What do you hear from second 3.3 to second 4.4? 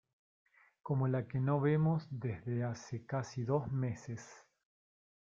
dos meses.